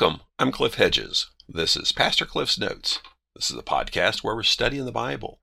[0.00, 0.20] Welcome.
[0.38, 1.26] I'm Cliff Hedges.
[1.48, 3.00] This is Pastor Cliff's Notes.
[3.34, 5.40] This is a podcast where we're studying the Bible.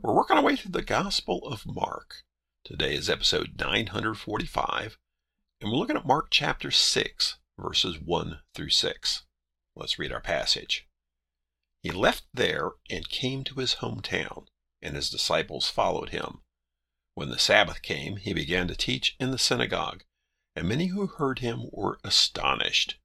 [0.00, 2.22] We're working our way through the Gospel of Mark.
[2.62, 4.98] Today is episode 945,
[5.60, 9.24] and we're looking at Mark chapter 6, verses 1 through 6.
[9.74, 10.86] Let's read our passage.
[11.82, 14.46] He left there and came to his hometown,
[14.80, 16.42] and his disciples followed him.
[17.16, 20.04] When the Sabbath came, he began to teach in the synagogue,
[20.54, 23.00] and many who heard him were astonished.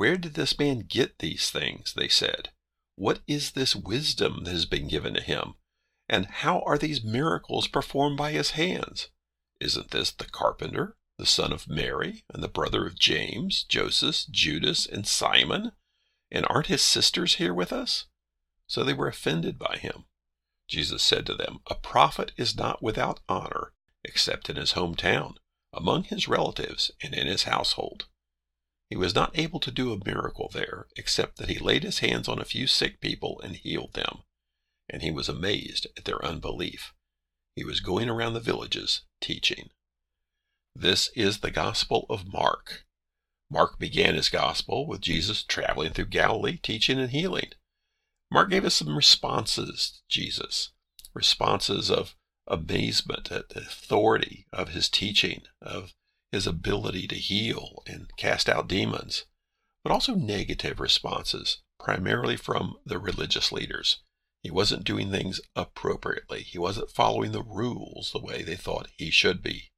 [0.00, 1.92] Where did this man get these things?
[1.92, 2.48] They said.
[2.96, 5.56] What is this wisdom that has been given to him?
[6.08, 9.08] And how are these miracles performed by his hands?
[9.60, 14.86] Isn't this the carpenter, the son of Mary, and the brother of James, Joseph, Judas,
[14.86, 15.72] and Simon?
[16.30, 18.06] And aren't his sisters here with us?
[18.66, 20.06] So they were offended by him.
[20.66, 25.34] Jesus said to them, A prophet is not without honor, except in his hometown,
[25.74, 28.06] among his relatives, and in his household.
[28.90, 32.28] He was not able to do a miracle there, except that he laid his hands
[32.28, 34.24] on a few sick people and healed them.
[34.88, 36.92] And he was amazed at their unbelief.
[37.54, 39.70] He was going around the villages teaching.
[40.74, 42.84] This is the Gospel of Mark.
[43.48, 47.52] Mark began his Gospel with Jesus traveling through Galilee, teaching and healing.
[48.30, 50.70] Mark gave us some responses to Jesus,
[51.14, 52.16] responses of
[52.46, 55.94] amazement at the authority of his teaching, of
[56.32, 59.24] his ability to heal and cast out demons,
[59.82, 64.02] but also negative responses, primarily from the religious leaders.
[64.42, 66.42] He wasn't doing things appropriately.
[66.42, 69.70] He wasn't following the rules the way they thought he should be.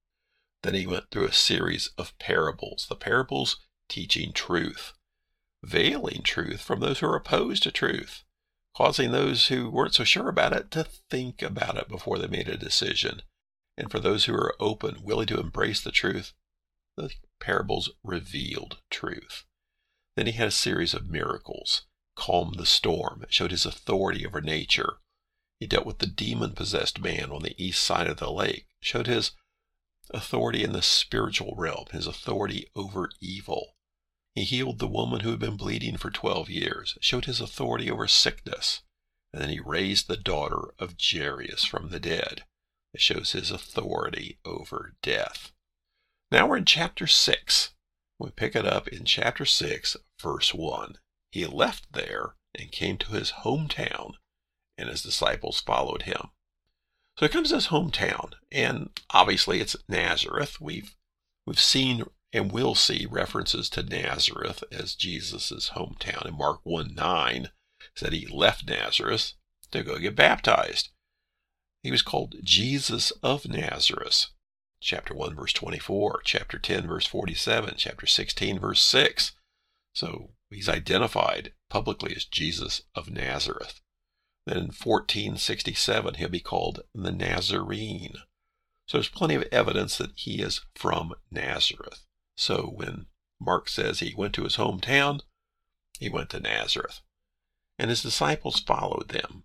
[0.62, 3.56] Then he went through a series of parables, the parables
[3.89, 4.92] teaching truth,
[5.64, 8.22] veiling truth from those who are opposed to truth,
[8.77, 12.48] causing those who weren't so sure about it to think about it before they made
[12.48, 13.22] a decision.
[13.77, 16.33] And for those who are open, willing to embrace the truth,
[16.96, 19.44] the parables revealed truth.
[20.16, 21.86] Then he had a series of miracles,
[22.16, 24.98] calmed the storm, showed his authority over nature.
[25.58, 29.06] He dealt with the demon possessed man on the east side of the lake, showed
[29.06, 29.32] his
[30.10, 33.76] authority in the spiritual realm, his authority over evil.
[34.34, 38.08] He healed the woman who had been bleeding for 12 years, showed his authority over
[38.08, 38.82] sickness.
[39.32, 42.44] And then he raised the daughter of Jairus from the dead.
[42.92, 45.52] It shows his authority over death.
[46.32, 47.75] Now we're in chapter 6.
[48.19, 50.97] We pick it up in chapter 6, verse 1.
[51.31, 54.15] He left there and came to his hometown,
[54.78, 56.31] and his disciples followed him.
[57.19, 60.59] So he comes to his hometown, and obviously it's Nazareth.
[60.59, 60.97] We've
[61.44, 66.25] we've seen and will see references to Nazareth as Jesus' hometown.
[66.25, 67.50] In Mark 1 9
[67.94, 69.34] said he left Nazareth
[69.70, 70.93] to go get baptized.
[71.82, 74.28] He was called Jesus of Nazareth
[74.82, 79.32] chapter 1, verse 24, chapter 10, verse 47, chapter 16, verse 6.
[79.94, 83.81] So he's identified publicly as Jesus of Nazareth.
[84.47, 88.15] Then in 1467, he'll be called the Nazarene.
[88.87, 92.04] So there's plenty of evidence that he is from Nazareth.
[92.37, 93.06] So when
[93.41, 95.20] Mark says he went to his hometown,
[95.99, 97.00] he went to Nazareth.
[97.78, 99.44] And his disciples followed them.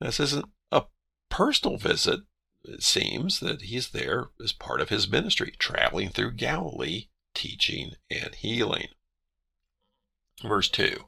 [0.00, 0.84] This isn't a
[1.30, 2.20] personal visit
[2.64, 8.34] it seems that he's there as part of his ministry, traveling through Galilee, teaching and
[8.34, 8.88] healing.
[10.42, 11.04] Verse 2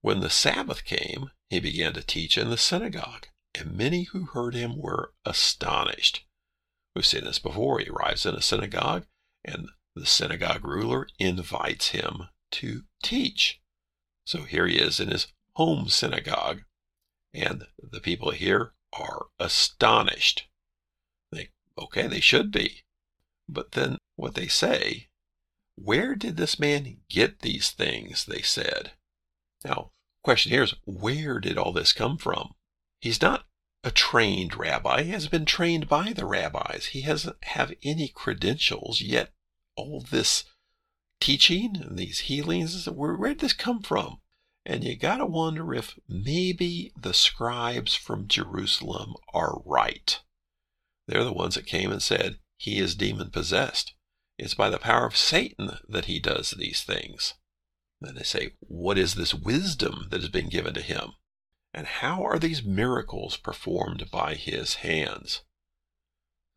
[0.00, 4.54] When the Sabbath came, he began to teach in the synagogue, and many who heard
[4.54, 6.24] him were astonished.
[6.94, 7.78] We've seen this before.
[7.78, 9.06] He arrives in a synagogue,
[9.44, 13.60] and the synagogue ruler invites him to teach.
[14.24, 16.62] So here he is in his home synagogue,
[17.32, 20.48] and the people here are astonished.
[21.30, 22.82] They, okay, they should be.
[23.48, 25.08] But then what they say,
[25.74, 28.24] where did this man get these things?
[28.24, 28.92] They said.
[29.64, 29.90] Now,
[30.22, 32.54] question here is, where did all this come from?
[33.00, 33.44] He's not
[33.84, 35.02] a trained rabbi.
[35.02, 36.86] He hasn't been trained by the rabbis.
[36.86, 39.32] He hasn't have any credentials, yet
[39.76, 40.44] all this
[41.20, 44.20] teaching and these healings, where, where did this come from?
[44.68, 50.20] And you got to wonder if maybe the scribes from Jerusalem are right.
[51.06, 53.94] They're the ones that came and said, He is demon possessed.
[54.36, 57.32] It's by the power of Satan that he does these things.
[58.02, 61.12] Then they say, What is this wisdom that has been given to him?
[61.72, 65.44] And how are these miracles performed by his hands?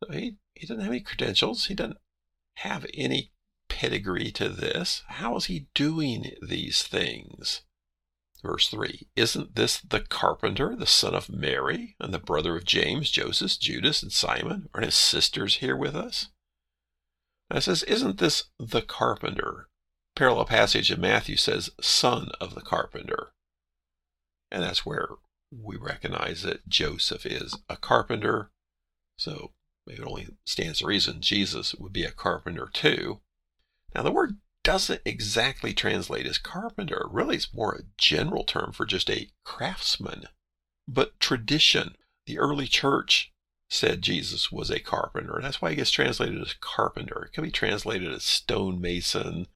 [0.04, 1.66] So he, he doesn't have any credentials.
[1.66, 1.98] He doesn't
[2.56, 3.32] have any
[3.70, 5.02] pedigree to this.
[5.06, 7.62] How is he doing these things?
[8.42, 13.10] Verse 3 Isn't this the carpenter, the son of Mary, and the brother of James,
[13.10, 14.68] Joseph, Judas, and Simon?
[14.74, 16.28] Aren't his sisters here with us?
[17.48, 19.68] And it says, Isn't this the carpenter?
[20.14, 23.32] parallel passage in Matthew says, son of the carpenter.
[24.50, 25.08] And that's where
[25.50, 28.50] we recognize that Joseph is a carpenter.
[29.16, 29.52] So
[29.86, 33.20] it only stands to reason Jesus would be a carpenter too.
[33.94, 37.06] Now, the word doesn't exactly translate as carpenter.
[37.10, 40.24] Really, it's more a general term for just a craftsman.
[40.88, 43.32] But tradition, the early church
[43.68, 45.36] said Jesus was a carpenter.
[45.36, 47.24] And that's why he gets translated as carpenter.
[47.24, 49.46] It can be translated as stonemason,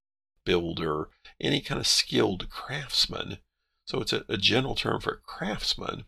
[0.44, 1.08] builder,
[1.40, 3.38] any kind of skilled craftsman.
[3.86, 6.04] So it's a, a general term for craftsman,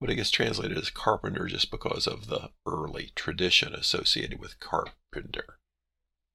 [0.00, 5.58] but it gets translated as carpenter just because of the early tradition associated with carpenter.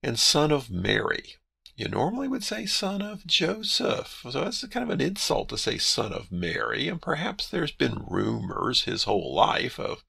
[0.04, 1.36] And son of Mary.
[1.82, 4.20] You normally would say son of Joseph.
[4.30, 6.88] So that's kind of an insult to say son of Mary.
[6.88, 10.04] And perhaps there's been rumors his whole life of,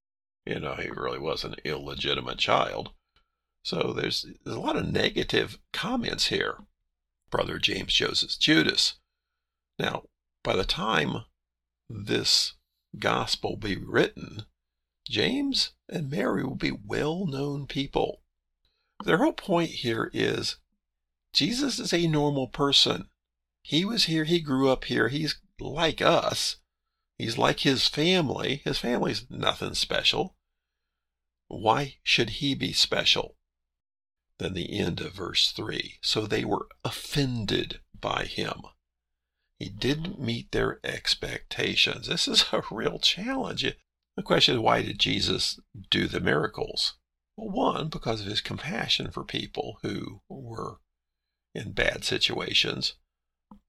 [0.45, 2.91] you know, he really was an illegitimate child.
[3.63, 6.59] So there's, there's a lot of negative comments here.
[7.31, 8.97] Brother James Joseph Judas.
[9.79, 10.03] Now,
[10.45, 11.25] by the time
[11.89, 12.53] this
[12.99, 14.45] gospel be written,
[15.09, 18.21] James and Mary will be well known people.
[19.07, 20.59] Their whole point here is
[21.33, 23.09] Jesus is a normal person.
[23.63, 26.57] He was here, he grew up here, he's like us.
[27.19, 28.63] He's like his family.
[28.65, 30.37] His family's nothing special.
[31.47, 33.37] Why should he be special?
[34.39, 35.99] Then the end of verse 3.
[36.03, 38.63] So they were offended by him.
[39.59, 42.09] He didn't meet their expectations.
[42.09, 43.65] This is a real challenge.
[44.17, 46.95] The question is why did Jesus do the miracles?
[47.37, 50.79] Well, one, because of his compassion for people who were
[51.55, 52.95] in bad situations.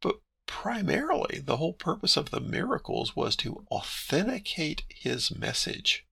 [0.02, 6.06] But primarily, the whole purpose of the miracles was to authenticate his message.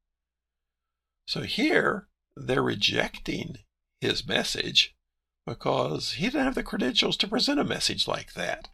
[1.28, 3.58] So here, they're rejecting
[4.00, 4.96] his message
[5.46, 8.70] because he didn't have the credentials to present a message like that.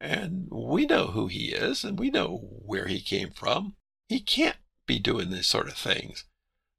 [0.00, 3.76] And we know who he is and we know where he came from.
[4.08, 6.24] He can't be doing these sort of things.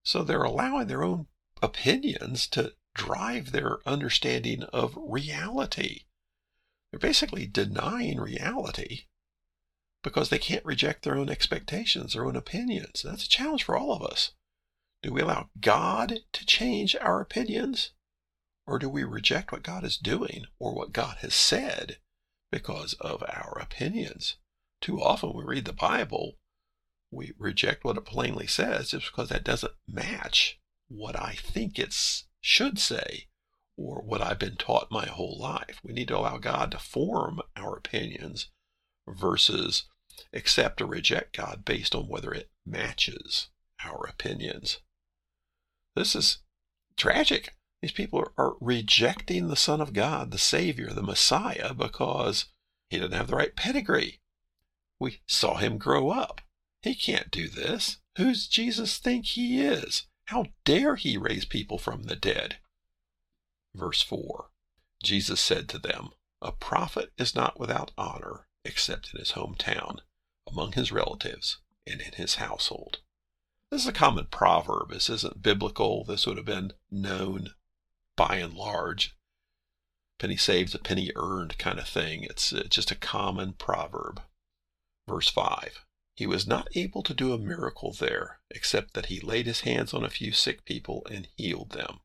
[0.03, 1.27] So they're allowing their own
[1.61, 6.05] opinions to drive their understanding of reality.
[6.91, 9.05] They're basically denying reality
[10.03, 13.01] because they can't reject their own expectations, their own opinions.
[13.03, 14.31] That's a challenge for all of us.
[15.01, 17.91] Do we allow God to change our opinions?
[18.65, 21.97] Or do we reject what God is doing or what God has said
[22.51, 24.37] because of our opinions?
[24.79, 26.37] Too often we read the Bible,
[27.11, 31.93] we reject what it plainly says just because that doesn't match what I think it
[32.43, 33.27] should say
[33.77, 35.79] or what I've been taught my whole life.
[35.81, 38.49] We need to allow God to form our opinions
[39.07, 39.85] versus
[40.33, 43.47] accept or reject God based on whether it matches
[43.83, 44.79] our opinions.
[45.95, 46.39] This is
[46.97, 47.55] tragic.
[47.81, 52.45] These people are, rejecting the Son of God, the Savior, the Messiah, because
[52.89, 54.19] he didn't have the right pedigree.
[54.99, 56.41] We saw him grow up.
[56.81, 57.97] He can't do this.
[58.17, 60.07] Who's Jesus think he is?
[60.25, 62.57] How dare he raise people from the dead?
[63.75, 64.49] Verse 4
[65.03, 66.09] Jesus said to them,
[66.41, 69.99] A prophet is not without honor except in his hometown,
[70.47, 72.99] among his relatives, and in his household.
[73.69, 74.91] This is a common proverb.
[74.91, 76.05] This isn't biblical.
[76.05, 77.50] This would have been known
[78.15, 79.17] by and large.
[80.19, 82.24] Penny saved, a penny earned kind of thing.
[82.24, 84.21] It's uh, just a common proverb.
[85.07, 85.83] Verse 5
[86.15, 89.93] He was not able to do a miracle there, except that he laid his hands
[89.93, 92.01] on a few sick people and healed them.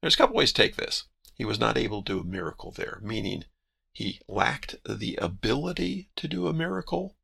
[0.00, 1.04] There's a couple ways to take this.
[1.34, 3.44] He was not able to do a miracle there, meaning
[3.92, 7.16] he lacked the ability to do a miracle.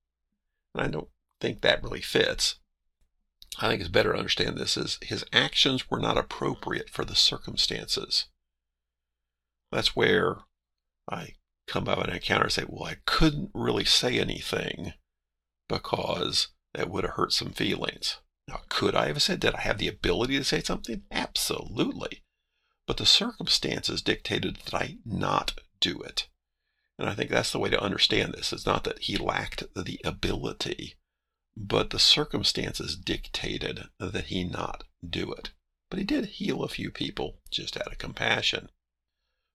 [0.75, 1.09] And I don't
[1.40, 2.56] think that really fits.
[3.59, 7.14] I think it's better to understand this as his actions were not appropriate for the
[7.14, 8.26] circumstances.
[9.71, 10.38] That's where
[11.11, 11.35] I
[11.66, 14.95] come by an encounter and say, well, I couldn't really say anything
[15.68, 18.18] because that would have hurt some feelings.
[18.49, 21.02] Now, could I have said, did I have the ability to say something?
[21.11, 22.23] Absolutely.
[22.87, 26.28] But the circumstances dictated that I not do it.
[26.99, 28.52] And I think that's the way to understand this.
[28.52, 30.94] It's not that he lacked the ability,
[31.56, 35.50] but the circumstances dictated that he not do it.
[35.90, 38.70] But he did heal a few people just out of compassion.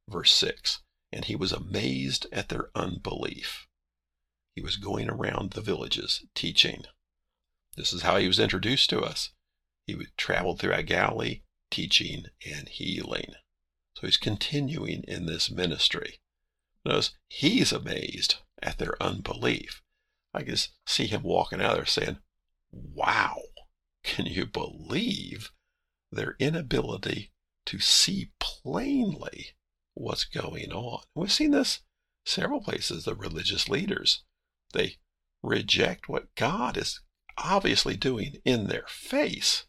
[0.08, 3.68] Verse 6 And he was amazed at their unbelief.
[4.62, 6.84] He was going around the villages teaching.
[7.76, 9.32] This is how he was introduced to us.
[9.88, 11.42] He traveled throughout Galilee
[11.72, 13.34] teaching and healing.
[13.96, 16.20] So he's continuing in this ministry.
[16.86, 19.82] Notice he's amazed at their unbelief.
[20.32, 22.20] I can see him walking out there saying,
[22.72, 23.42] Wow,
[24.04, 25.50] can you believe
[26.12, 27.32] their inability
[27.66, 29.56] to see plainly
[29.96, 31.02] what's going on.
[31.16, 31.80] We've seen this
[32.28, 33.06] several places.
[33.06, 34.24] The religious leaders,
[34.72, 34.98] they
[35.44, 37.02] reject what God is
[37.38, 39.66] obviously doing in their face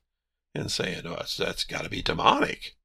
[0.54, 2.76] and saying, oh, that's, that's got to be demonic.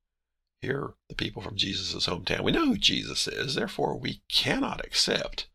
[0.62, 5.48] Here, the people from Jesus' hometown, we know who Jesus is, therefore we cannot accept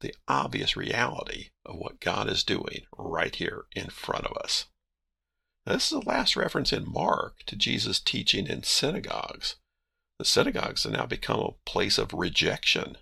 [0.00, 4.66] the obvious reality of what God is doing right here in front of us.
[5.64, 9.56] Now, this is the last reference in Mark to Jesus teaching in synagogues.
[10.18, 12.98] The synagogues have now become a place of rejection.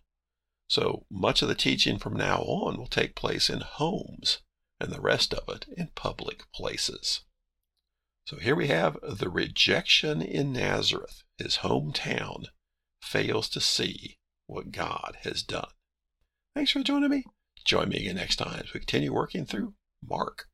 [0.71, 4.39] So much of the teaching from now on will take place in homes
[4.79, 7.23] and the rest of it in public places.
[8.25, 12.45] So here we have the rejection in Nazareth, his hometown,
[13.03, 15.71] fails to see what God has done.
[16.55, 17.25] Thanks for joining me.
[17.65, 20.50] Join me again next time as we continue working through Mark.